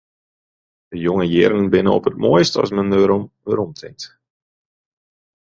De 0.93 0.97
jonge 1.05 1.25
jierren 1.31 1.69
binne 1.73 1.91
op 1.97 2.07
it 2.11 2.17
moaist 2.23 2.59
as 2.61 2.73
men 2.75 2.91
deroan 2.91 3.23
weromtinkt. 3.45 4.03